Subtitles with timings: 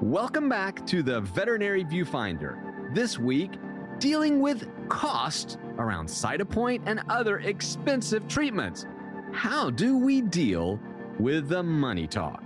[0.00, 2.94] Welcome back to the Veterinary Viewfinder.
[2.94, 3.50] This week,
[3.98, 8.86] dealing with cost around Cytopoint and other expensive treatments.
[9.32, 10.78] How do we deal
[11.18, 12.44] with the money talk?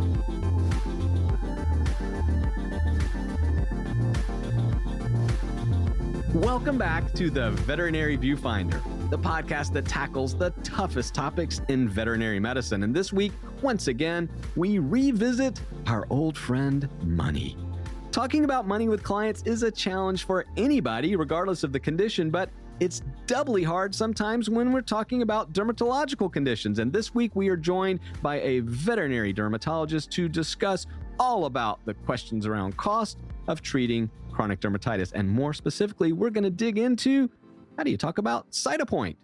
[6.34, 8.82] Welcome back to the Veterinary Viewfinder,
[9.14, 12.82] the podcast that tackles the toughest topics in veterinary medicine.
[12.82, 17.56] And this week, once again, we revisit our old friend, money.
[18.12, 22.50] Talking about money with clients is a challenge for anybody, regardless of the condition, but
[22.80, 26.80] it's doubly hard sometimes when we're talking about dermatological conditions.
[26.80, 30.88] And this week, we are joined by a veterinary dermatologist to discuss
[31.20, 35.12] all about the questions around cost of treating chronic dermatitis.
[35.14, 37.30] And more specifically, we're going to dig into
[37.78, 39.16] how do you talk about Cytopoint?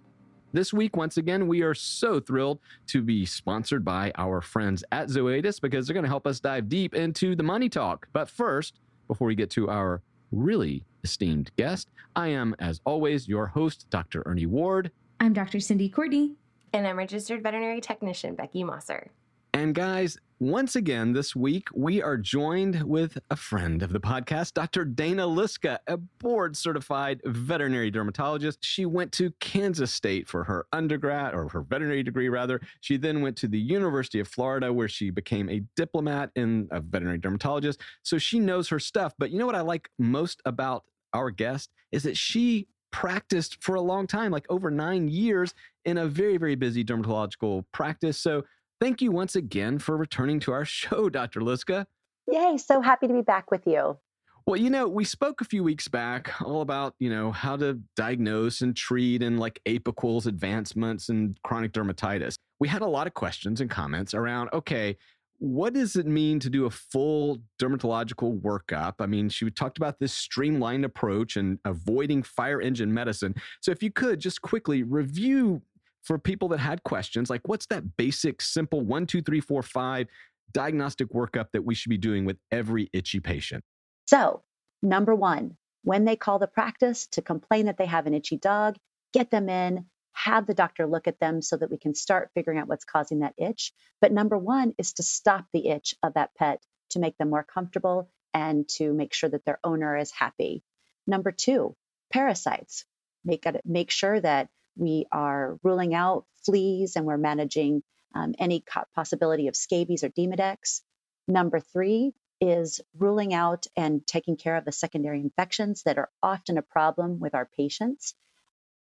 [0.52, 5.08] This week, once again, we are so thrilled to be sponsored by our friends at
[5.08, 8.08] Zoetis because they're going to help us dive deep into the money talk.
[8.14, 10.02] But first, before we get to our
[10.32, 14.24] really esteemed guest, I am, as always, your host, Dr.
[14.26, 14.92] Ernie Ward.
[15.20, 15.60] I'm Dr.
[15.60, 16.34] Cindy Courtney.
[16.74, 19.10] And I'm registered veterinary technician Becky Mosser.
[19.54, 24.54] And guys, once again this week, we are joined with a friend of the podcast,
[24.54, 24.86] Dr.
[24.86, 28.60] Dana Liska, a board certified veterinary dermatologist.
[28.62, 32.62] She went to Kansas State for her undergrad or her veterinary degree, rather.
[32.80, 36.80] She then went to the University of Florida, where she became a diplomate in a
[36.80, 37.82] veterinary dermatologist.
[38.04, 39.14] So she knows her stuff.
[39.20, 43.76] But you know what I like most about our guest is that she practiced for
[43.76, 45.54] a long time, like over nine years
[45.84, 48.18] in a very, very busy dermatological practice.
[48.18, 48.44] So
[48.80, 51.42] Thank you once again for returning to our show, Dr.
[51.42, 51.86] Liska.
[52.32, 53.98] Yay, so happy to be back with you.
[54.46, 57.80] Well, you know, we spoke a few weeks back all about, you know, how to
[57.96, 62.36] diagnose and treat and like Apoquel's advancements and chronic dermatitis.
[62.60, 64.98] We had a lot of questions and comments around, okay,
[65.40, 68.96] what does it mean to do a full dermatological workup?
[69.00, 73.36] I mean, she talked about this streamlined approach and avoiding fire engine medicine.
[73.62, 75.62] So, if you could just quickly review
[76.04, 80.08] for people that had questions like what's that basic simple one two three four five
[80.52, 83.64] diagnostic workup that we should be doing with every itchy patient?
[84.08, 84.44] So
[84.82, 88.78] number one when they call the practice to complain that they have an itchy dog
[89.14, 92.60] get them in have the doctor look at them so that we can start figuring
[92.60, 93.72] out what's causing that itch.
[94.02, 97.44] But number one is to stop the itch of that pet to make them more
[97.44, 100.62] comfortable and to make sure that their owner is happy.
[101.08, 101.76] Number two
[102.12, 102.86] parasites.
[103.24, 107.84] Make, make sure that we are ruling out fleas and we're managing
[108.16, 108.64] um, any
[108.96, 110.82] possibility of scabies or demodex.
[111.28, 116.58] Number three is ruling out and taking care of the secondary infections that are often
[116.58, 118.16] a problem with our patients.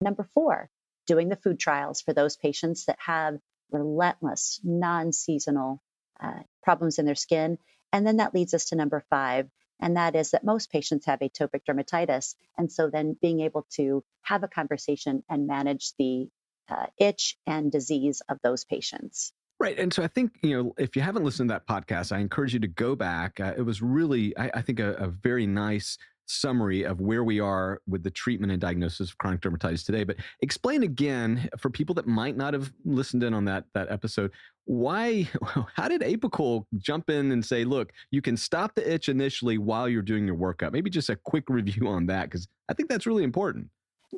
[0.00, 0.68] Number four,
[1.06, 3.38] doing the food trials for those patients that have
[3.70, 5.82] relentless, non seasonal
[6.20, 7.58] uh, problems in their skin.
[7.92, 9.48] And then that leads us to number five,
[9.80, 12.34] and that is that most patients have atopic dermatitis.
[12.56, 16.28] And so then being able to have a conversation and manage the
[16.68, 19.32] uh, itch and disease of those patients.
[19.58, 19.78] Right.
[19.78, 22.52] And so I think, you know, if you haven't listened to that podcast, I encourage
[22.52, 23.40] you to go back.
[23.40, 27.40] Uh, it was really, I, I think, a, a, very nice summary of where we
[27.40, 30.04] are with the treatment and diagnosis of chronic dermatitis today.
[30.04, 34.32] But explain again for people that might not have listened in on that that episode,
[34.64, 35.28] why
[35.74, 39.88] how did Apoquel jump in and say, look, you can stop the itch initially while
[39.88, 40.72] you're doing your workup?
[40.72, 43.68] Maybe just a quick review on that, because I think that's really important.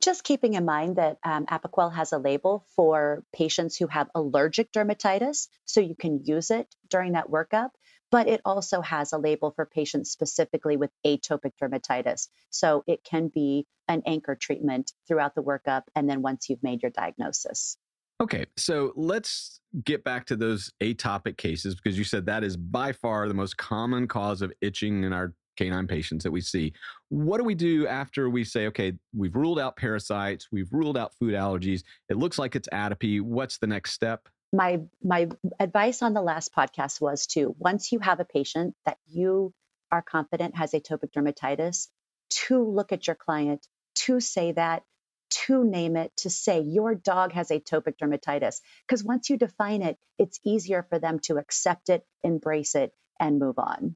[0.03, 4.71] Just keeping in mind that um, Apoquel has a label for patients who have allergic
[4.72, 7.71] dermatitis, so you can use it during that workup
[8.10, 12.28] but it also has a label for patients specifically with atopic dermatitis.
[12.50, 16.82] So it can be an anchor treatment throughout the workup and then once you've made
[16.82, 17.76] your diagnosis.
[18.20, 22.93] Okay, so let's get back to those atopic cases because you said that is by
[22.93, 26.72] far the most common cause of itching in our canine patients that we see.
[27.08, 31.12] What do we do after we say, okay, we've ruled out parasites, we've ruled out
[31.19, 33.20] food allergies, it looks like it's atopy.
[33.20, 34.28] What's the next step?
[34.52, 35.28] my my
[35.60, 39.52] advice on the last podcast was to once you have a patient that you
[39.93, 41.88] are confident has atopic dermatitis
[42.31, 44.84] to look at your client to say that
[45.31, 49.99] to name it to say your dog has atopic dermatitis because once you define it
[50.19, 53.94] it's easier for them to accept it embrace it and move on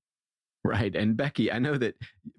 [0.64, 0.94] Right.
[0.94, 1.96] And Becky, I know that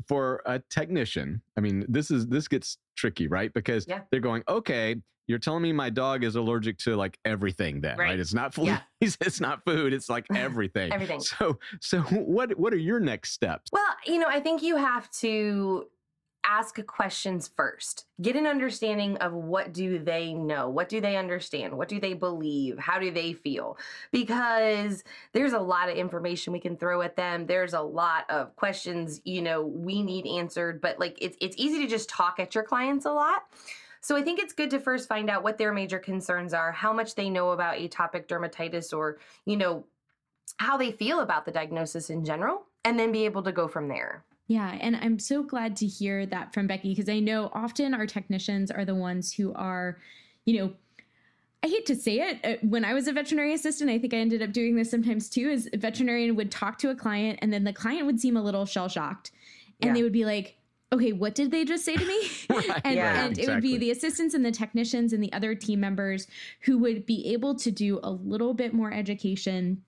[0.08, 3.54] for a technician, I mean, this is this gets tricky, right?
[3.54, 4.02] Because yeah.
[4.12, 4.96] they're going, okay,
[5.28, 8.10] you're telling me my dog is allergic to like everything then, right?
[8.10, 8.20] right?
[8.20, 9.10] It's not fleas, yeah.
[9.22, 10.92] it's not food, it's like everything.
[10.94, 11.20] everything.
[11.20, 13.70] So so what what are your next steps?
[13.72, 15.88] Well, you know, I think you have to
[16.46, 18.06] ask questions first.
[18.22, 20.70] Get an understanding of what do they know?
[20.70, 21.78] What do they understand?
[21.78, 22.78] What do they believe?
[22.80, 23.78] How do they feel?
[24.12, 27.46] Because there's a lot of information we can throw at them.
[27.46, 31.80] There's a lot of questions, you know, we need answered, but like it's it's easy
[31.80, 33.44] to just talk at your clients a lot.
[34.02, 36.92] So I think it's good to first find out what their major concerns are, how
[36.92, 39.86] much they know about atopic dermatitis or, you know,
[40.58, 43.88] how they feel about the diagnosis in general, and then be able to go from
[43.88, 44.26] there.
[44.48, 48.06] Yeah, and I'm so glad to hear that from Becky because I know often our
[48.06, 50.00] technicians are the ones who are,
[50.46, 50.74] you know,
[51.64, 52.40] I hate to say it.
[52.44, 55.30] Uh, when I was a veterinary assistant, I think I ended up doing this sometimes
[55.30, 55.50] too.
[55.50, 58.44] Is a veterinarian would talk to a client, and then the client would seem a
[58.44, 59.32] little shell shocked,
[59.82, 59.94] and yeah.
[59.94, 60.58] they would be like,
[60.92, 63.44] "Okay, what did they just say to me?" right, and, yeah, and exactly.
[63.44, 66.28] it would be the assistants and the technicians and the other team members
[66.64, 69.82] who would be able to do a little bit more education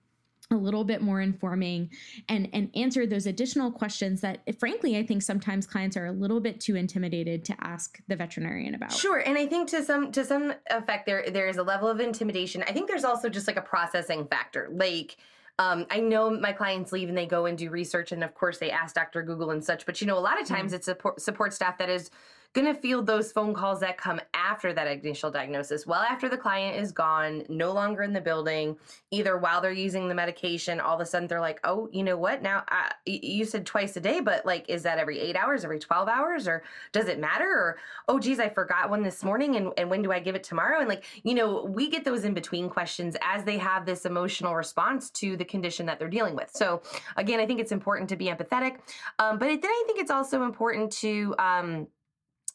[0.52, 1.90] a little bit more informing
[2.30, 6.40] and and answer those additional questions that frankly i think sometimes clients are a little
[6.40, 10.24] bit too intimidated to ask the veterinarian about sure and i think to some to
[10.24, 13.58] some effect there there is a level of intimidation i think there's also just like
[13.58, 15.18] a processing factor like
[15.58, 18.58] um, I know my clients leave and they go and do research, and of course
[18.58, 19.24] they ask Dr.
[19.24, 19.86] Google and such.
[19.86, 20.76] But you know, a lot of times mm-hmm.
[20.76, 22.12] it's support, support staff that is
[22.56, 26.38] going to field those phone calls that come after that initial diagnosis, well after the
[26.38, 28.78] client is gone, no longer in the building,
[29.12, 32.16] either while they're using the medication, all of a sudden they're like, oh, you know
[32.16, 32.42] what?
[32.42, 35.80] Now, uh, you said twice a day, but like, is that every eight hours, every
[35.80, 36.64] 12 hours, or
[36.94, 37.44] does it matter?
[37.44, 40.44] Or, oh, geez, I forgot one this morning, and, and when do I give it
[40.44, 40.80] tomorrow?
[40.80, 44.56] And like, you know, we get those in between questions as they have this emotional
[44.56, 46.52] response to the condition that they're dealing with.
[46.54, 46.82] So,
[47.18, 48.78] again, I think it's important to be empathetic,
[49.20, 51.88] um, but then I think it's also important to, um,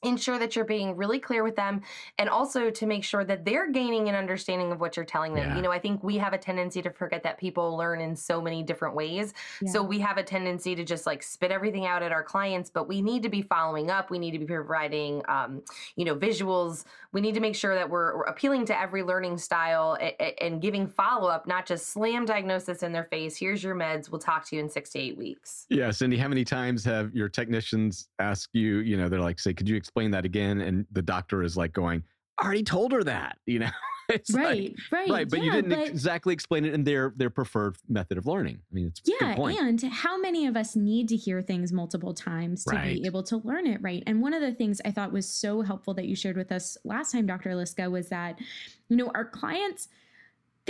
[0.02, 1.82] ensure that you're being really clear with them
[2.18, 5.50] and also to make sure that they're gaining an understanding of what you're telling them.
[5.50, 5.56] Yeah.
[5.56, 8.40] You know, I think we have a tendency to forget that people learn in so
[8.40, 9.34] many different ways.
[9.60, 9.72] Yeah.
[9.72, 12.88] So we have a tendency to just like spit everything out at our clients, but
[12.88, 14.10] we need to be following up.
[14.10, 15.62] We need to be providing, um,
[15.96, 16.84] you know, visuals.
[17.12, 20.62] We need to make sure that we're, we're appealing to every learning style and, and
[20.62, 23.36] giving follow up, not just slam diagnosis in their face.
[23.36, 24.10] Here's your meds.
[24.10, 25.66] We'll talk to you in six to eight weeks.
[25.68, 25.90] Yeah.
[25.90, 29.68] Cindy, how many times have your technicians ask you, you know, they're like, say, could
[29.68, 32.02] you explain that again and the doctor is like going
[32.38, 33.70] I already told her that you know?
[34.12, 37.12] It's right like, right right but yeah, you didn't but, exactly explain it in their
[37.14, 38.58] their preferred method of learning.
[38.58, 42.64] I mean it's yeah and how many of us need to hear things multiple times
[42.64, 43.00] to right.
[43.00, 44.02] be able to learn it right?
[44.08, 46.76] And one of the things i thought was so helpful that you shared with us
[46.84, 48.40] last time dr liska was that
[48.88, 49.86] you know our clients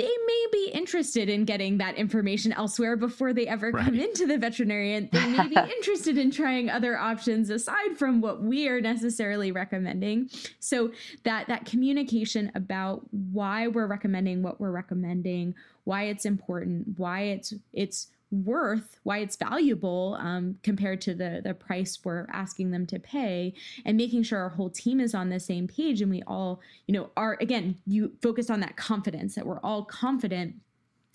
[0.00, 3.85] they may be interested in getting that information elsewhere before they ever right.
[3.85, 5.08] come into the veterinarian.
[5.12, 10.31] They may be interested in trying other options aside from what we are necessarily recommending.
[10.58, 10.93] So
[11.25, 15.55] that that communication about why we're recommending what we're recommending,
[15.85, 21.55] why it's important, why it's it's worth, why it's valuable um, compared to the the
[21.55, 23.55] price we're asking them to pay,
[23.85, 26.94] and making sure our whole team is on the same page and we all, you
[26.94, 30.55] know, are again, you focus on that confidence that we're all confident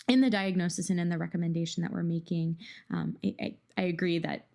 [0.07, 2.57] in the diagnosis and in the recommendation that we're making.
[2.91, 4.47] Um, I, I, I agree that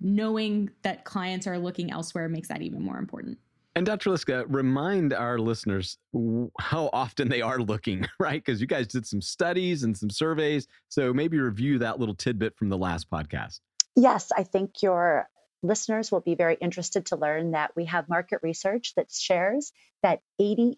[0.00, 3.38] knowing that clients are looking elsewhere makes that even more important.
[3.76, 4.10] And Dr.
[4.10, 5.98] Liska, remind our listeners
[6.60, 8.42] how often they are looking, right?
[8.44, 10.68] Because you guys did some studies and some surveys.
[10.88, 13.60] So maybe review that little tidbit from the last podcast.
[13.96, 15.28] Yes, I think your
[15.62, 19.72] listeners will be very interested to learn that we have market research that shares
[20.02, 20.76] that 88%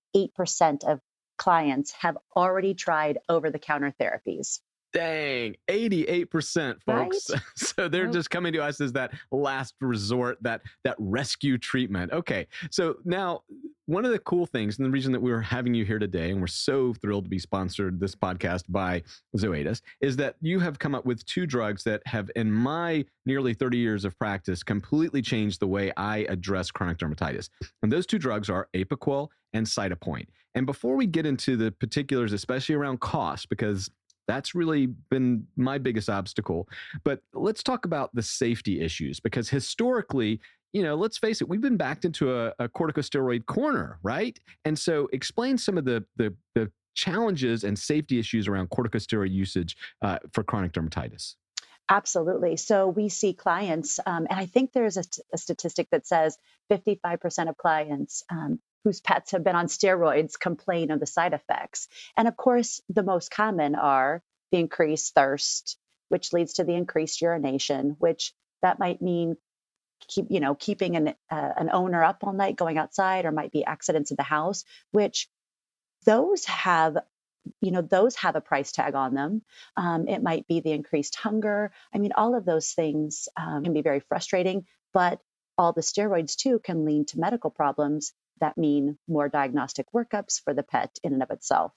[0.84, 1.00] of
[1.36, 4.60] clients have already tried over the counter therapies.
[4.92, 7.30] Dang, 88%, folks.
[7.30, 7.42] Right?
[7.56, 12.12] so they're just coming to us as that last resort, that that rescue treatment.
[12.12, 12.46] Okay.
[12.70, 13.42] So now
[13.86, 16.40] one of the cool things, and the reason that we're having you here today, and
[16.40, 19.02] we're so thrilled to be sponsored this podcast by
[19.36, 23.54] Zoetis, is that you have come up with two drugs that have, in my nearly
[23.54, 27.48] 30 years of practice, completely changed the way I address chronic dermatitis.
[27.82, 30.26] And those two drugs are Apoquel and Cytopoint.
[30.56, 33.90] And before we get into the particulars, especially around cost, because
[34.26, 36.68] that's really been my biggest obstacle.
[37.04, 40.40] But let's talk about the safety issues because historically,
[40.72, 44.38] you know, let's face it, we've been backed into a, a corticosteroid corner, right?
[44.64, 49.76] And so, explain some of the the, the challenges and safety issues around corticosteroid usage
[50.02, 51.34] uh, for chronic dermatitis.
[51.88, 52.56] Absolutely.
[52.56, 56.36] So we see clients, um, and I think there's a, a, statistic that says
[56.72, 61.88] 55% of clients um, whose pets have been on steroids complain of the side effects.
[62.16, 65.76] And of course, the most common are the increased thirst,
[66.08, 69.36] which leads to the increased urination, which that might mean
[70.06, 73.50] keep you know keeping an uh, an owner up all night going outside or might
[73.50, 74.62] be accidents in the house
[74.92, 75.26] which
[76.04, 76.98] those have
[77.62, 79.42] you know those have a price tag on them
[79.76, 83.72] um, it might be the increased hunger i mean all of those things um, can
[83.72, 85.18] be very frustrating but
[85.56, 90.54] all the steroids too can lead to medical problems that mean more diagnostic workups for
[90.54, 91.72] the pet in and of itself.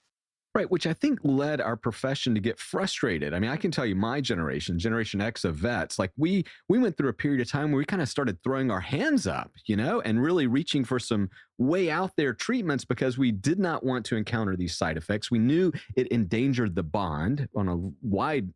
[0.52, 3.32] Right, which I think led our profession to get frustrated.
[3.32, 6.76] I mean, I can tell you my generation, Generation X of vets, like we we
[6.76, 9.52] went through a period of time where we kind of started throwing our hands up,
[9.66, 13.84] you know, and really reaching for some way out there treatments because we did not
[13.84, 15.30] want to encounter these side effects.
[15.30, 18.48] We knew it endangered the bond on a wide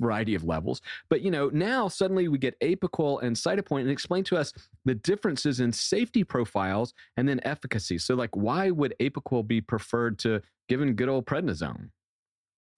[0.00, 0.82] variety of levels.
[1.08, 4.52] But, you know, now suddenly we get Apoquel and Cytopoint and explain to us
[4.84, 7.96] the differences in safety profiles and then efficacy.
[7.96, 11.90] So, like, why would Apoquel be preferred to given good old prednisone?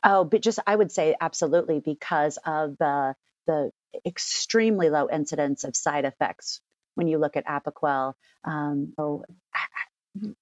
[0.04, 3.14] Oh, but just I would say absolutely because of the
[3.46, 3.70] the
[4.06, 6.60] extremely low incidence of side effects
[6.94, 8.14] when you look at Apoquel.
[8.44, 9.25] Um, so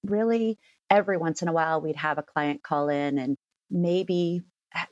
[0.03, 0.57] really,
[0.89, 3.37] every once in a while, we'd have a client call in and
[3.69, 4.41] maybe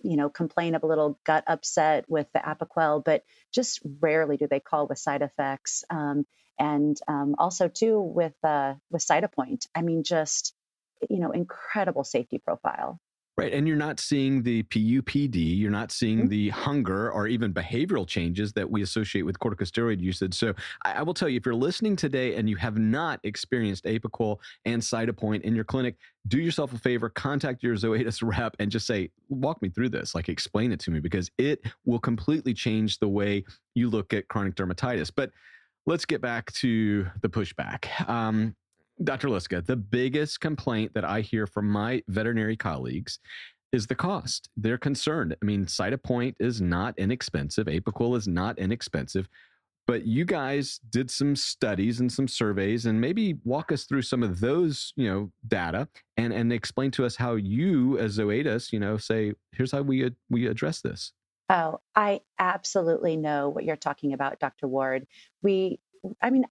[0.02, 3.24] you know complain of a little gut upset with the Apoquel, but
[3.54, 5.84] just rarely do they call with side effects.
[5.90, 6.26] Um,
[6.60, 9.68] and um, also too with uh, with Cytopoint.
[9.76, 10.54] I mean, just
[11.10, 13.00] you know, incredible safety profile.
[13.38, 13.54] Right.
[13.54, 16.28] And you're not seeing the PUPD, you're not seeing mm-hmm.
[16.30, 20.34] the hunger or even behavioral changes that we associate with corticosteroid usage.
[20.34, 23.84] So I, I, will tell you, if you're listening today and you have not experienced
[23.84, 28.72] Apoquel and Cytopoint in your clinic, do yourself a favor, contact your Zoetis rep and
[28.72, 32.56] just say, walk me through this, like explain it to me, because it will completely
[32.56, 33.44] change the way
[33.76, 35.12] you look at chronic dermatitis.
[35.16, 35.30] But
[35.86, 38.10] let's get back to the pushback.
[38.10, 38.56] Um,
[39.04, 39.30] Dr.
[39.30, 43.20] Liska, the biggest complaint that I hear from my veterinary colleagues
[43.72, 44.50] is the cost.
[44.56, 45.36] They're concerned.
[45.42, 49.28] I mean, Cytopoint is not inexpensive, Apoquel is not inexpensive,
[49.86, 54.24] but you guys did some studies and some surveys and maybe walk us through some
[54.24, 55.88] of those, you know, data
[56.18, 60.12] and and explain to us how you as Zoetis, you know, say here's how we
[60.30, 61.14] we address this.
[61.50, 64.68] Oh, I absolutely know what you're talking about, Dr.
[64.68, 65.08] Ward.
[65.42, 65.80] We
[66.22, 66.46] I mean,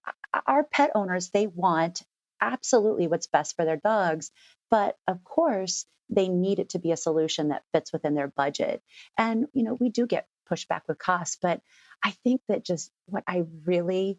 [0.46, 2.02] our pet owners, they want
[2.40, 4.30] absolutely what's best for their dogs.
[4.70, 8.82] But of course, they need it to be a solution that fits within their budget.
[9.18, 11.60] And, you know, we do get pushback with costs, but
[12.02, 14.18] I think that just what I really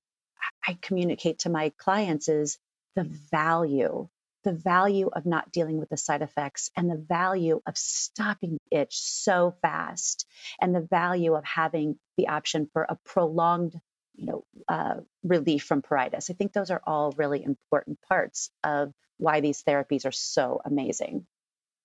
[0.65, 2.57] I communicate to my clients is
[2.95, 4.07] the value,
[4.43, 8.79] the value of not dealing with the side effects and the value of stopping the
[8.79, 10.25] itch so fast
[10.61, 13.79] and the value of having the option for a prolonged
[14.17, 16.29] you know, uh, relief from pruritus.
[16.29, 21.25] I think those are all really important parts of why these therapies are so amazing.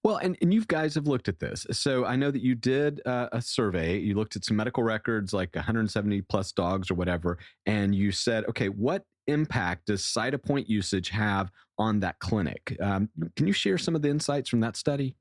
[0.05, 1.65] Well, and, and you guys have looked at this.
[1.71, 3.99] So I know that you did uh, a survey.
[3.99, 8.45] You looked at some medical records, like 170 plus dogs or whatever, and you said,
[8.49, 12.77] okay, what impact does Cytopoint usage have on that clinic?
[12.81, 15.15] Um, can you share some of the insights from that study?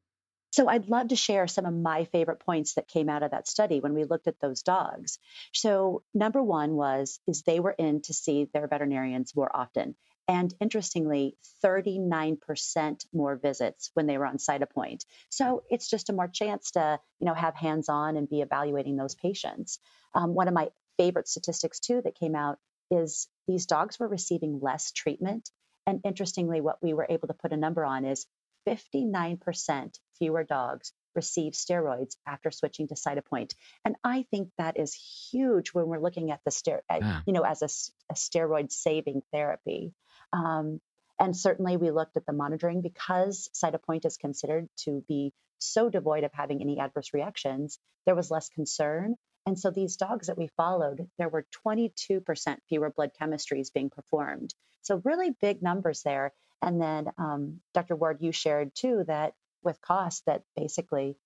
[0.51, 3.47] So I'd love to share some of my favorite points that came out of that
[3.47, 5.17] study when we looked at those dogs.
[5.53, 9.95] So number one was is they were in to see their veterinarians more often.
[10.27, 15.05] And interestingly, 39% more visits when they were on Cytopoint.
[15.29, 19.15] So it's just a more chance to, you know, have hands-on and be evaluating those
[19.15, 19.79] patients.
[20.13, 22.59] Um, one of my favorite statistics too that came out
[22.91, 25.49] is these dogs were receiving less treatment.
[25.87, 28.27] And interestingly, what we were able to put a number on is
[28.67, 33.53] 59% fewer dogs receive steroids after switching to Cytopoint.
[33.83, 34.93] And I think that is
[35.31, 37.21] huge when we're looking at the ster- yeah.
[37.25, 39.93] you know, as a, a steroid saving therapy.
[40.31, 40.79] Um,
[41.19, 46.23] and certainly we looked at the monitoring because Cytopoint is considered to be so devoid
[46.23, 49.15] of having any adverse reactions, there was less concern.
[49.45, 54.53] And so these dogs that we followed, there were 22% fewer blood chemistries being performed.
[54.81, 56.31] So really big numbers there.
[56.61, 57.95] And then, um, Dr.
[57.95, 61.17] Ward, you shared too that with cost, that basically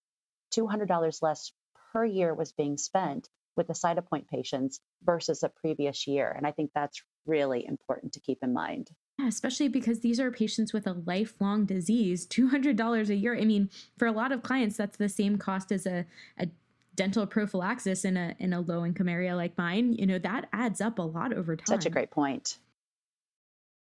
[0.55, 1.51] $200 less
[1.91, 6.29] per year was being spent with the Cytopoint patients versus a previous year.
[6.35, 8.89] And I think that's really important to keep in mind.
[9.17, 12.27] Yeah, especially because these are patients with a lifelong disease.
[12.27, 13.37] $200 a year.
[13.37, 16.05] I mean, for a lot of clients, that's the same cost as a,
[16.37, 16.47] a
[16.95, 19.93] dental prophylaxis in a in a low income area like mine.
[19.93, 21.65] You know, that adds up a lot over time.
[21.67, 22.57] Such a great point.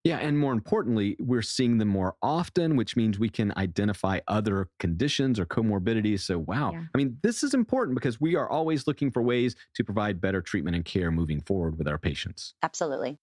[0.04, 4.68] Yeah, and more importantly, we're seeing them more often, which means we can identify other
[4.80, 6.22] conditions or comorbidities.
[6.22, 6.72] So, wow.
[6.74, 6.84] Yeah.
[6.94, 10.42] I mean, this is important because we are always looking for ways to provide better
[10.42, 12.56] treatment and care moving forward with our patients.
[12.64, 13.20] Absolutely.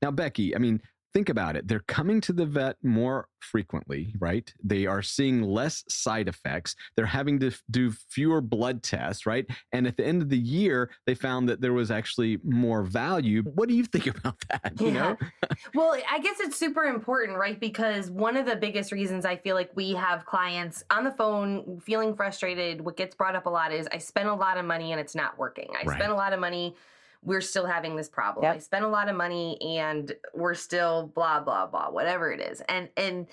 [0.00, 0.80] Now, Becky, I mean,
[1.14, 1.68] think about it.
[1.68, 4.52] They're coming to the vet more frequently, right?
[4.62, 6.74] They are seeing less side effects.
[6.96, 9.46] They're having to do fewer blood tests, right?
[9.72, 13.42] And at the end of the year, they found that there was actually more value.
[13.42, 14.80] What do you think about that?
[14.80, 15.16] You know?
[15.74, 17.58] well, I guess it's super important, right?
[17.58, 21.80] Because one of the biggest reasons I feel like we have clients on the phone
[21.84, 24.92] feeling frustrated, what gets brought up a lot is I spent a lot of money
[24.92, 25.68] and it's not working.
[25.74, 25.98] I right.
[25.98, 26.74] spent a lot of money
[27.22, 28.44] we're still having this problem.
[28.44, 28.56] Yep.
[28.56, 32.60] I spent a lot of money and we're still blah blah blah, whatever it is.
[32.68, 33.26] And and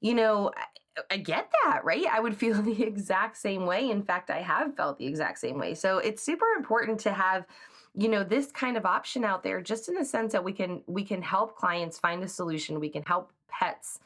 [0.00, 2.06] you know, I, I get that, right?
[2.10, 3.90] I would feel the exact same way.
[3.90, 5.74] In fact, I have felt the exact same way.
[5.74, 7.46] So it's super important to have
[7.94, 10.82] you know this kind of option out there just in the sense that we can
[10.86, 13.98] we can help clients find a solution we can help pets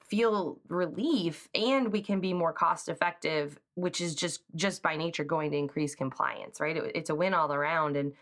[0.00, 5.24] feel relief and we can be more cost effective which is just just by nature
[5.24, 8.12] going to increase compliance right it, it's a win all around and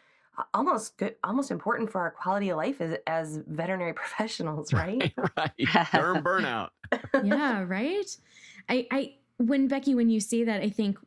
[0.55, 5.13] almost good almost important for our quality of life as, as veterinary professionals right?
[5.17, 5.53] Right, right.
[5.59, 6.71] Derm burnout.
[7.25, 8.17] Yeah right?
[8.69, 10.99] I i when becky when you say that i think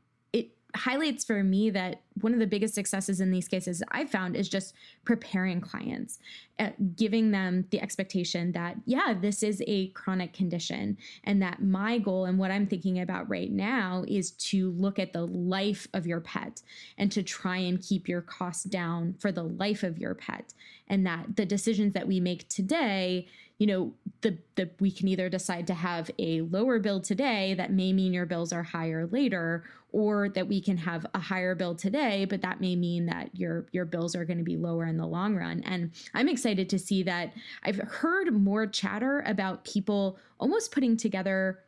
[0.75, 4.49] highlights for me that one of the biggest successes in these cases I've found is
[4.49, 4.73] just
[5.05, 6.19] preparing clients,
[6.59, 11.97] uh, giving them the expectation that, yeah, this is a chronic condition, and that my
[11.97, 16.07] goal and what I'm thinking about right now is to look at the life of
[16.07, 16.61] your pet
[16.97, 20.53] and to try and keep your costs down for the life of your pet.
[20.87, 23.27] And that the decisions that we make today
[23.63, 27.71] you know the the we can either decide to have a lower bill today that
[27.71, 31.73] may mean your bills are higher later or that we can have a higher bill
[31.73, 34.97] today but that may mean that your your bills are going to be lower in
[34.97, 35.63] the long run.
[35.65, 37.31] And i'm excited to see that.
[37.63, 41.59] I've heard more chatter about people almost putting together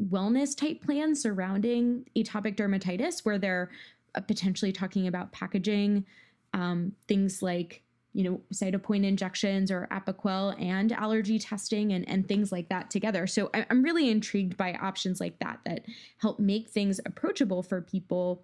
[0.00, 3.72] wellness type plans surrounding atopic dermatitis where they're
[4.14, 6.06] uh, potentially talking about packaging
[6.54, 7.82] um, things like
[8.16, 13.26] you know, Cytopoint injections or Apoquel and allergy testing and, and things like that together.
[13.26, 15.84] So I, I'm really intrigued by options like that that
[16.16, 18.42] help make things approachable for people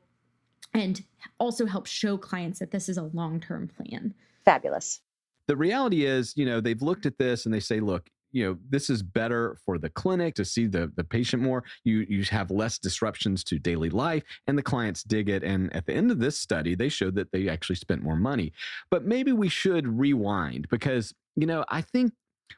[0.74, 1.02] and
[1.38, 4.12] also help show clients that this is a long term plan.
[4.44, 5.00] Fabulous.
[5.46, 8.58] The reality is, you know, they've looked at this and they say, look, you know
[8.68, 12.50] this is better for the clinic to see the the patient more you you have
[12.50, 16.18] less disruptions to daily life and the clients dig it and at the end of
[16.18, 18.52] this study they showed that they actually spent more money
[18.90, 22.12] but maybe we should rewind because you know i think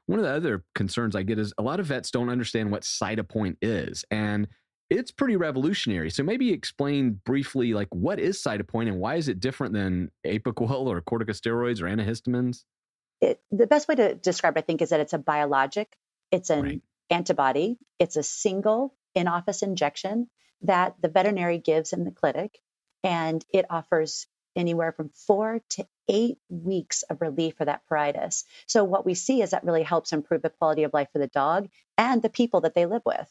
[0.06, 2.82] one of the other concerns i get is a lot of vets don't understand what
[2.82, 4.48] cytopoint is and
[4.90, 6.10] it's pretty revolutionary.
[6.10, 10.86] So maybe explain briefly, like what is Cytopoint and why is it different than Apoquel
[10.86, 12.64] or corticosteroids or antihistamines?
[13.24, 15.96] It, the best way to describe it, I think, is that it's a biologic,
[16.30, 16.82] it's an right.
[17.10, 20.28] antibody, it's a single in office injection
[20.62, 22.58] that the veterinary gives in the clinic,
[23.02, 28.44] and it offers anywhere from four to eight weeks of relief for that pruritus.
[28.66, 31.26] So, what we see is that really helps improve the quality of life for the
[31.26, 33.28] dog and the people that they live with.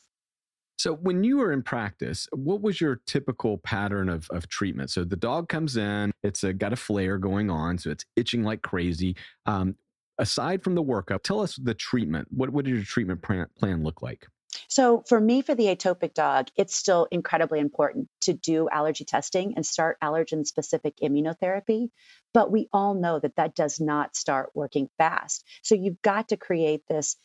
[0.77, 4.89] So, when you were in practice, what was your typical pattern of, of treatment?
[4.89, 8.43] So, the dog comes in, it's a, got a flare going on, so it's itching
[8.43, 9.15] like crazy.
[9.45, 9.75] Um,
[10.17, 12.28] aside from the workup, tell us the treatment.
[12.32, 14.28] What, what did your treatment plan plan look like?
[14.67, 19.54] So, for me, for the atopic dog, it's still incredibly important to do allergy testing
[19.56, 21.89] and start allergen specific immunotherapy.
[22.34, 25.43] But we all know that that does not start working fast.
[25.63, 27.15] So, you've got to create this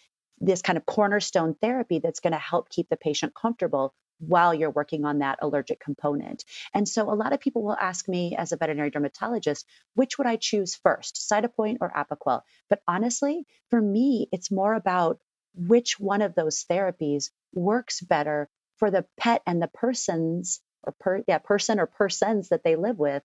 [0.40, 4.70] this kind of cornerstone therapy that's going to help keep the patient comfortable while you're
[4.70, 6.44] working on that allergic component.
[6.74, 10.26] And so a lot of people will ask me as a veterinary dermatologist, which would
[10.26, 12.42] I choose first, Cytopoint or Apoquel?
[12.68, 15.18] But honestly, for me, it's more about
[15.54, 21.24] which one of those therapies works better for the pet and the person's or per,
[21.26, 23.22] yeah, person or persons that they live with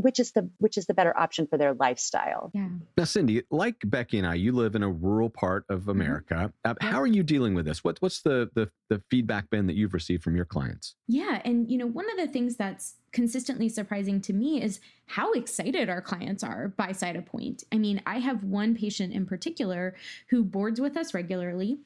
[0.00, 2.50] which is the which is the better option for their lifestyle.
[2.54, 2.68] Yeah.
[2.96, 5.90] Now, Cindy, like Becky and I, you live in a rural part of mm-hmm.
[5.90, 6.34] America.
[6.34, 6.70] Mm-hmm.
[6.70, 6.90] Uh, yeah.
[6.90, 7.84] How are you dealing with this?
[7.84, 10.94] What, what's the, the the feedback been that you've received from your clients?
[11.08, 15.32] Yeah, and you know, one of the things that's consistently surprising to me is how
[15.32, 17.64] excited our clients are by Cytopoint.
[17.72, 19.94] I mean, I have one patient in particular
[20.28, 21.78] who boards with us regularly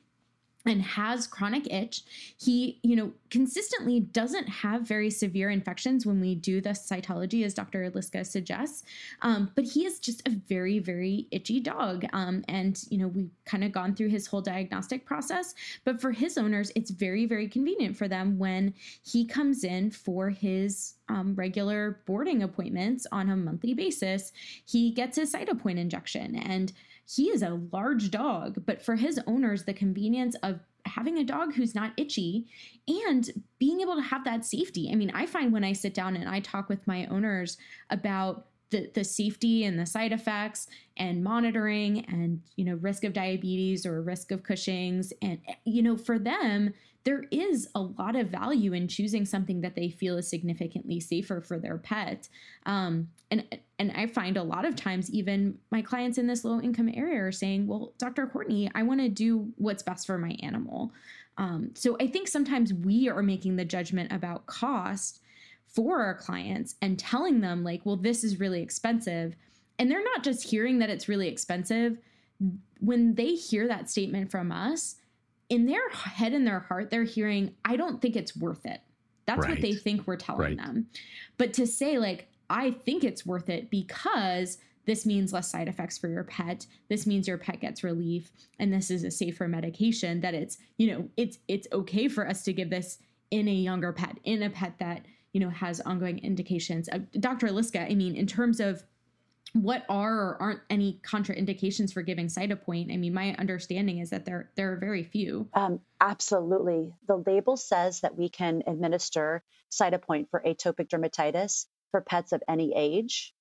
[0.66, 2.02] and has chronic itch.
[2.38, 7.54] He, you know, consistently doesn't have very severe infections when we do the cytology, as
[7.54, 7.90] Dr.
[7.90, 8.84] Liska suggests.
[9.22, 12.06] Um, but he is just a very, very itchy dog.
[12.12, 15.54] Um, and, you know, we've kind of gone through his whole diagnostic process.
[15.84, 20.30] But for his owners, it's very, very convenient for them when he comes in for
[20.30, 24.32] his um, regular boarding appointments on a monthly basis.
[24.64, 26.72] He gets his cytopoint injection and
[27.06, 31.54] he is a large dog, but for his owners, the convenience of having a dog
[31.54, 32.46] who's not itchy
[32.86, 34.90] and being able to have that safety.
[34.92, 37.56] I mean, I find when I sit down and I talk with my owners
[37.90, 43.12] about the, the safety and the side effects and monitoring and you know risk of
[43.12, 48.28] diabetes or risk of cushing's and you know for them there is a lot of
[48.28, 52.28] value in choosing something that they feel is significantly safer for their pet.
[52.64, 53.46] Um, and
[53.78, 57.22] and I find a lot of times even my clients in this low income area
[57.22, 58.26] are saying, "Well, Dr.
[58.26, 60.92] Courtney, I want to do what's best for my animal."
[61.36, 65.20] Um, so I think sometimes we are making the judgment about cost
[65.66, 69.34] for our clients and telling them like, "Well, this is really expensive."
[69.78, 71.98] and they're not just hearing that it's really expensive.
[72.80, 74.96] When they hear that statement from us,
[75.48, 78.80] in their head and their heart, they're hearing, I don't think it's worth it.
[79.26, 79.50] That's right.
[79.50, 80.56] what they think we're telling right.
[80.56, 80.86] them.
[81.38, 85.96] But to say, like, I think it's worth it because this means less side effects
[85.98, 86.66] for your pet.
[86.88, 90.92] This means your pet gets relief and this is a safer medication that it's, you
[90.92, 92.98] know, it's it's okay for us to give this
[93.30, 96.88] in a younger pet, in a pet that, you know, has ongoing indications.
[96.88, 97.48] Uh, Dr.
[97.48, 98.84] Liska, I mean, in terms of
[99.54, 102.92] what are or aren't any contraindications for giving Cytopoint?
[102.92, 105.48] I mean, my understanding is that there there are very few.
[105.54, 112.32] Um, absolutely, the label says that we can administer Cytopoint for atopic dermatitis for pets
[112.32, 113.32] of any age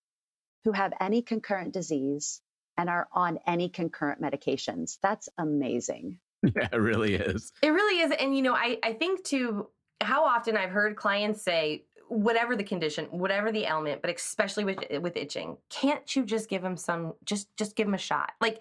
[0.64, 2.40] who have any concurrent disease
[2.78, 5.00] and are on any concurrent medications.
[5.02, 6.20] That's amazing.
[6.44, 7.54] Yeah, it really is.
[7.62, 9.70] It really is, and you know, I I think too.
[10.02, 14.80] How often I've heard clients say, whatever the condition, whatever the ailment, but especially with
[15.02, 18.34] with itching, can't you just give them some just just give them a shot?
[18.42, 18.60] Like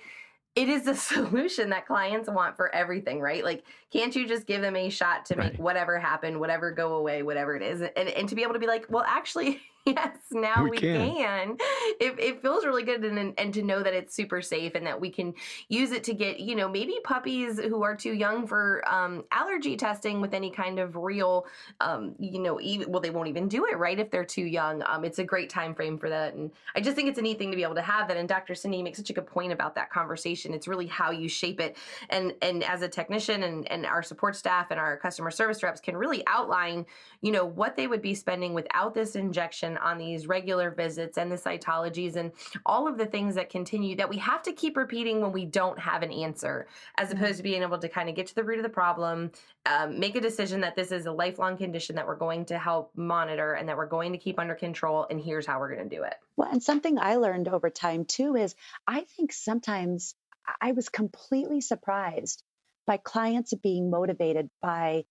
[0.55, 3.45] it is the solution that clients want for everything, right?
[3.45, 7.23] Like, can't you just give them a shot to make whatever happen, whatever go away,
[7.23, 10.63] whatever it is, and, and to be able to be like, well, actually, yes, now
[10.63, 11.17] we, we can.
[11.17, 11.57] can.
[11.99, 15.01] It, it feels really good, and and to know that it's super safe and that
[15.01, 15.35] we can
[15.69, 19.77] use it to get, you know, maybe puppies who are too young for um, allergy
[19.77, 21.47] testing with any kind of real,
[21.81, 24.85] um, you know, even well, they won't even do it right if they're too young.
[24.87, 27.39] Um, it's a great time frame for that, and I just think it's a neat
[27.39, 28.17] thing to be able to have that.
[28.17, 28.55] And Dr.
[28.55, 30.55] Cindy makes such a good point about that conversation.
[30.55, 31.77] It's really how you shape it,
[32.09, 35.81] and and as a technician and and our support staff and our customer service reps
[35.81, 36.87] can really outline,
[37.21, 41.31] you know, what they would be spending without this injection on these regular visits and
[41.31, 42.33] the cytologies and
[42.67, 45.79] all of the things that continue that we have to keep repeating when we don't
[45.79, 46.67] have an answer,
[46.99, 47.19] as mm-hmm.
[47.19, 49.31] opposed to being able to kind of get to the root of the problem,
[49.67, 52.91] um, make a decision that this is a lifelong condition that we're going to help
[52.97, 55.07] monitor and that we're going to keep under control.
[55.09, 56.15] And here's how we're going to do it.
[56.37, 58.55] Well, and something I learned over time too is
[58.87, 60.15] I think sometimes
[60.61, 62.43] I was completely surprised
[62.87, 65.05] by clients being motivated by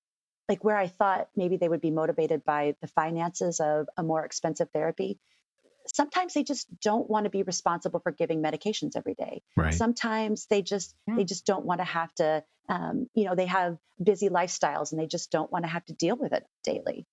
[0.50, 4.26] like where I thought maybe they would be motivated by the finances of a more
[4.26, 5.20] expensive therapy,
[5.88, 9.42] sometimes they just don't want to be responsible for giving medications every day.
[9.56, 9.74] Right.
[9.74, 11.16] Sometimes they just yeah.
[11.16, 15.02] they just don't want to have to um, you know, they have busy lifestyles and
[15.02, 17.06] they just don't want to have to deal with it daily.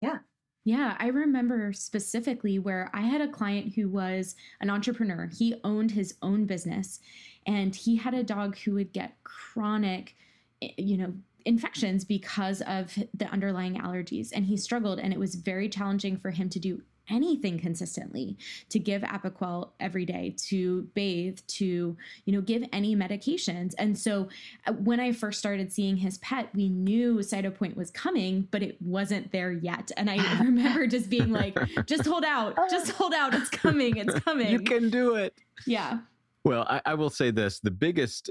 [0.00, 0.18] Yeah.
[0.64, 5.30] Yeah, I remember specifically where I had a client who was an entrepreneur.
[5.36, 7.00] He owned his own business
[7.46, 10.14] and he had a dog who would get chronic,
[10.62, 15.34] eh, you know, infections because of the underlying allergies and he struggled and it was
[15.34, 18.36] very challenging for him to do anything consistently
[18.68, 23.74] to give apoquel every day to bathe to you know give any medications.
[23.78, 24.28] And so
[24.66, 28.80] uh, when i first started seeing his pet we knew cytopoint was coming but it
[28.80, 29.90] wasn't there yet.
[29.96, 34.18] And i remember just being like just hold out just hold out it's coming it's
[34.20, 34.50] coming.
[34.50, 35.34] you can do it.
[35.66, 35.98] Yeah.
[36.44, 38.30] Well I, I will say this the biggest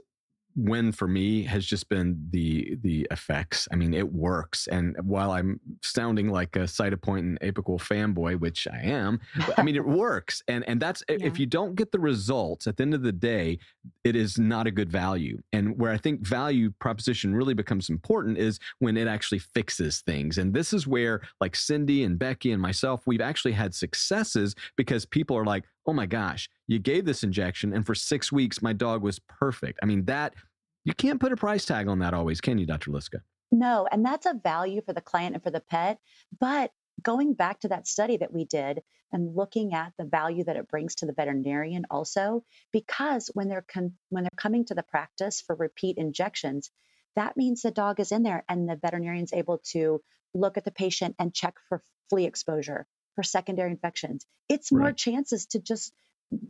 [0.59, 3.67] win for me has just been the the effects.
[3.71, 4.67] I mean, it works.
[4.67, 9.19] And while I'm sounding like a Cytopoint and Apoquel fanboy, which I am,
[9.57, 10.43] I mean, it works.
[10.47, 11.17] And and that's yeah.
[11.21, 13.59] if you don't get the results at the end of the day,
[14.03, 15.41] it is not a good value.
[15.53, 20.37] And where I think value proposition really becomes important is when it actually fixes things.
[20.37, 25.05] And this is where like Cindy and Becky and myself, we've actually had successes because
[25.05, 28.73] people are like, oh my gosh, you gave this injection and for six weeks my
[28.73, 29.79] dog was perfect.
[29.81, 30.35] I mean, that
[30.83, 32.91] you can't put a price tag on that always, can you, Dr.
[32.91, 33.21] Liska?
[33.51, 35.99] No, and that's a value for the client and for the pet.
[36.39, 40.55] But going back to that study that we did and looking at the value that
[40.55, 44.83] it brings to the veterinarian also because when they're con- when they're coming to the
[44.83, 46.69] practice for repeat injections
[47.15, 50.01] that means the dog is in there and the veterinarian's able to
[50.33, 54.97] look at the patient and check for flea exposure for secondary infections it's more right.
[54.97, 55.93] chances to just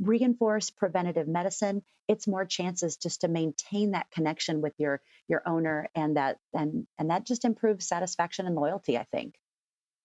[0.01, 5.89] reinforce preventative medicine it's more chances just to maintain that connection with your your owner
[5.95, 9.35] and that and and that just improves satisfaction and loyalty i think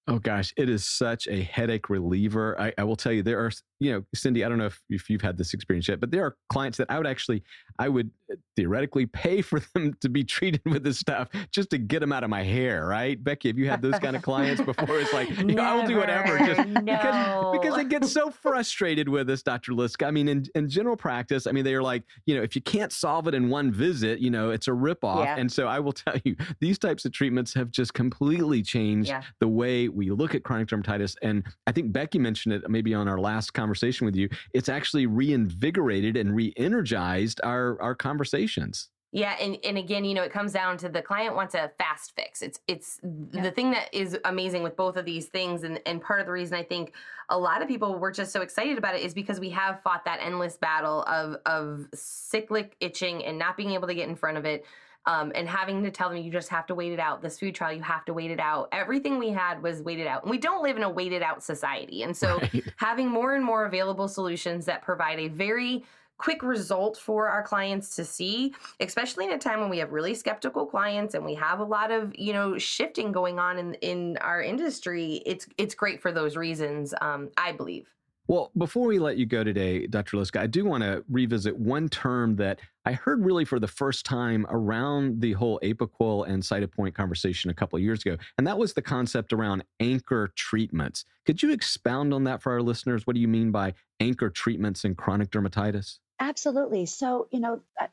[0.07, 2.61] Oh gosh, it is such a headache reliever.
[2.61, 3.51] I, I, will tell you, there are,
[3.85, 6.25] you know, Cindy, I don't know if, if you've had this experience yet, but there
[6.25, 7.43] are clients that I would actually,
[7.79, 11.79] I would uh, theoretically pay for them to be treated with this stuff just to
[11.79, 13.23] get them out of my hair, right?
[13.23, 14.99] Becky, have you had those kind of clients before?
[14.99, 16.81] It's like, you know, I will do whatever just no.
[16.81, 19.73] because, because they get so frustrated with this, Dr.
[19.73, 20.07] Liska.
[20.07, 22.63] I mean, in, in general practice, I mean, they are like, you know, if you
[22.63, 25.25] can't solve it in one visit, you know, it's a ripoff.
[25.25, 25.37] Yeah.
[25.37, 29.23] And so I will tell you, these types of treatments have just completely changed yeah.
[29.41, 33.09] the way we look at chronic dermatitis, and I think Becky mentioned it maybe on
[33.09, 33.74] our last conversation
[34.07, 38.89] with you, it's actually reinvigorated and re energized our, our conversations.
[39.15, 42.17] Yeah, and, and again, you know, it comes down to the client wants a fast
[42.17, 42.43] fix.
[42.43, 42.99] It's it's
[43.31, 43.43] yeah.
[43.43, 46.33] the thing that is amazing with both of these things, and and part of the
[46.33, 46.95] reason I think
[47.29, 50.05] a lot of people were just so excited about it is because we have fought
[50.05, 54.37] that endless battle of of cyclic itching and not being able to get in front
[54.37, 54.65] of it.
[55.07, 57.21] Um, and having to tell them you just have to wait it out.
[57.21, 58.69] This food trial, you have to wait it out.
[58.73, 60.23] Everything we had was waited out.
[60.23, 62.03] And we don't live in a waited out society.
[62.03, 62.65] And so right.
[62.77, 65.85] having more and more available solutions that provide a very
[66.17, 70.15] quick result for our clients to see, especially in a time when we have really
[70.15, 74.17] skeptical clients and we have a lot of, you know, shifting going on in in
[74.19, 75.23] our industry.
[75.27, 77.89] It's it's great for those reasons, um, I believe.
[78.27, 80.17] Well, before we let you go today, Dr.
[80.17, 84.07] Liska, I do want to revisit one term that I heard really for the first
[84.07, 88.57] time around the whole Apoquel and Cytopoint conversation a couple of years ago, and that
[88.57, 91.05] was the concept around anchor treatments.
[91.27, 93.07] Could you expound on that for our listeners?
[93.07, 95.99] What do you mean by anchor treatments in chronic dermatitis?
[96.19, 96.87] Absolutely.
[96.87, 97.89] So, you know, uh,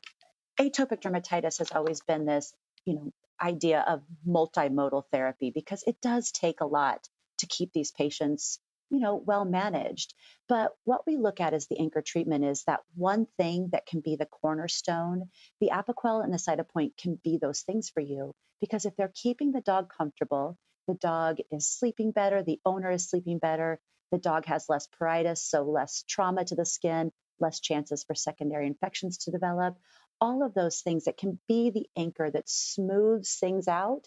[0.58, 2.54] atopic dermatitis has always been this,
[2.86, 7.06] you know, idea of multimodal therapy because it does take a lot
[7.38, 8.60] to keep these patients,
[8.92, 10.14] you know, well managed.
[10.48, 14.00] But what we look at as the anchor treatment is that one thing that can
[14.00, 15.30] be the cornerstone.
[15.60, 19.50] The Apoquel and the Cytopoint can be those things for you because if they're keeping
[19.50, 24.44] the dog comfortable, the dog is sleeping better, the owner is sleeping better, the dog
[24.44, 29.30] has less pruritus, so less trauma to the skin, less chances for secondary infections to
[29.30, 29.78] develop.
[30.20, 34.06] All of those things that can be the anchor that smooths things out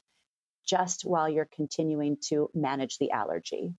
[0.67, 3.73] just while you're continuing to manage the allergy.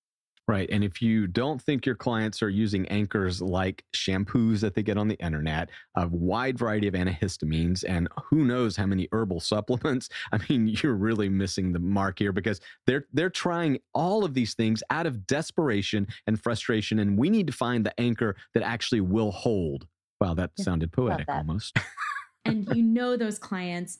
[0.49, 0.69] Right.
[0.71, 4.97] And if you don't think your clients are using anchors like shampoos that they get
[4.97, 10.09] on the internet, a wide variety of antihistamines, and who knows how many herbal supplements,
[10.31, 14.55] I mean, you're really missing the mark here because they're they're trying all of these
[14.55, 17.01] things out of desperation and frustration.
[17.01, 19.89] And we need to find the anchor that actually will hold.
[20.21, 21.39] Wow, that yeah, sounded poetic that.
[21.39, 21.77] almost.
[22.45, 23.99] and you know those clients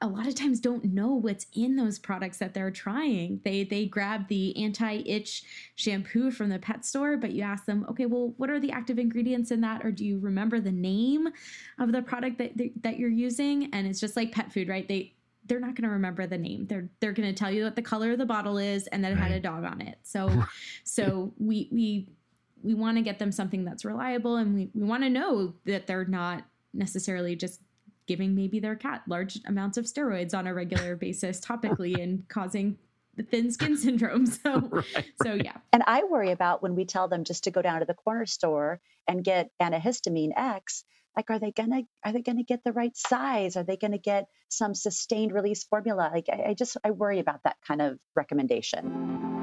[0.00, 3.40] a lot of times don't know what's in those products that they're trying.
[3.44, 5.42] They they grab the anti-itch
[5.74, 8.98] shampoo from the pet store, but you ask them, okay, well, what are the active
[8.98, 11.28] ingredients in that, or do you remember the name
[11.80, 13.70] of the product that that you're using?
[13.72, 14.86] And it's just like pet food, right?
[14.86, 15.14] They
[15.46, 16.66] they're not going to remember the name.
[16.66, 19.12] They're they're going to tell you what the color of the bottle is and that
[19.12, 19.98] it had a dog on it.
[20.04, 20.44] So
[20.84, 22.08] so we we
[22.62, 25.86] we want to get them something that's reliable and we, we want to know that
[25.86, 27.60] they're not necessarily just
[28.08, 32.76] giving maybe their cat large amounts of steroids on a regular basis topically and causing
[33.14, 34.26] the thin skin syndrome.
[34.42, 35.56] So, right, so yeah.
[35.72, 38.26] And I worry about when we tell them just to go down to the corner
[38.26, 40.84] store and get antihistamine X.
[41.16, 43.56] Like, are they gonna are they gonna get the right size?
[43.56, 46.10] Are they gonna get some sustained release formula?
[46.12, 49.37] Like, I, I just I worry about that kind of recommendation.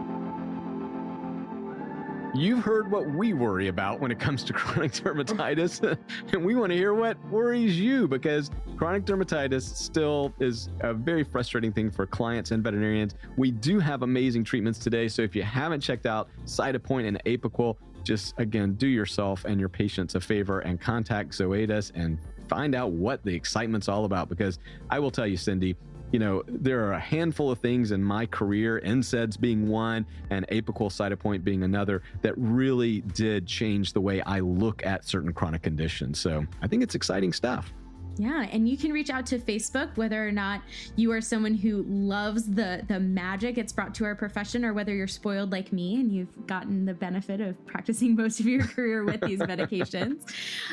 [2.36, 5.98] You've heard what we worry about when it comes to chronic dermatitis,
[6.34, 11.24] and we want to hear what worries you because chronic dermatitis still is a very
[11.24, 13.16] frustrating thing for clients and veterinarians.
[13.38, 17.78] We do have amazing treatments today, so if you haven't checked out Cytopoint and Apoquel,
[18.04, 22.20] just again do yourself and your patients a favor and contact Zoetis and
[22.50, 25.76] find out what the excitement's all about because I will tell you, Cindy,
[26.16, 30.48] you know, there are a handful of things in my career, NSAIDs being one, and
[30.48, 35.64] Apoquel cytopoint being another, that really did change the way I look at certain chronic
[35.64, 36.18] conditions.
[36.18, 37.74] So I think it's exciting stuff.
[38.18, 40.62] Yeah, and you can reach out to Facebook whether or not
[40.96, 44.94] you are someone who loves the the magic it's brought to our profession, or whether
[44.94, 49.04] you're spoiled like me and you've gotten the benefit of practicing most of your career
[49.04, 50.22] with these medications.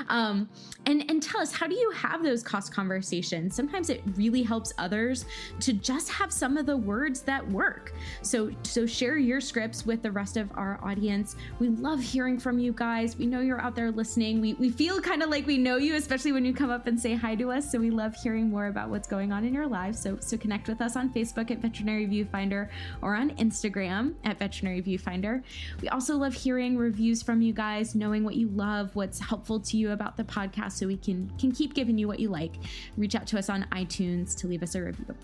[0.09, 0.49] Um,
[0.87, 3.55] and and tell us how do you have those cost conversations?
[3.57, 5.25] Sometimes it really helps others
[5.61, 7.93] to just have some of the words that work.
[8.23, 11.35] So so share your scripts with the rest of our audience.
[11.59, 13.17] We love hearing from you guys.
[13.17, 14.41] We know you're out there listening.
[14.41, 17.01] We we feel kind of like we know you, especially when you come up and
[17.01, 17.73] say hi hi to us.
[17.73, 19.99] So we love hearing more about what's going on in your lives.
[19.99, 22.69] So so connect with us on Facebook at Veterinary Viewfinder
[23.01, 25.43] or on Instagram at Veterinary Viewfinder.
[25.81, 29.79] We also love hearing reviews from you guys, knowing what you love, what's helpful to
[29.79, 32.57] you about the podcast, so we can can keep giving you what you like.
[32.99, 35.15] Reach out to us on iTunes to leave us a review.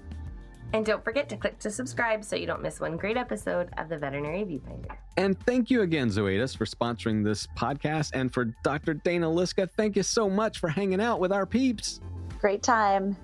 [0.73, 3.89] And don't forget to click to subscribe so you don't miss one great episode of
[3.89, 4.97] the Veterinary Viewfinder.
[5.17, 8.11] And thank you again, Zoetis, for sponsoring this podcast.
[8.15, 8.95] And for Dr.
[8.95, 12.01] Dana Liska, thank you so much for hanging out with our peeps.
[12.41, 13.17] Great time.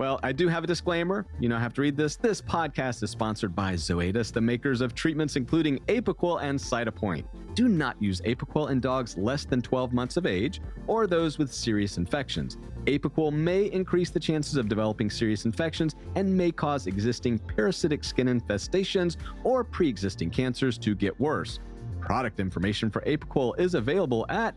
[0.00, 1.26] Well, I do have a disclaimer.
[1.40, 2.16] You know, I have to read this.
[2.16, 7.26] This podcast is sponsored by Zoetis, the makers of treatments including Apoquel and Cytopoint.
[7.54, 11.52] Do not use Apoquel in dogs less than 12 months of age or those with
[11.52, 12.56] serious infections.
[12.86, 18.26] Apoquel may increase the chances of developing serious infections and may cause existing parasitic skin
[18.26, 21.60] infestations or pre existing cancers to get worse.
[22.00, 24.54] Product information for Apoquel is available at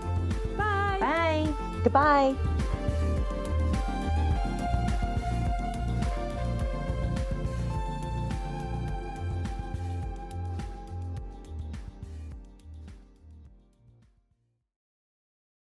[0.55, 0.97] Bye.
[0.99, 1.53] Bye.
[1.83, 2.35] Goodbye.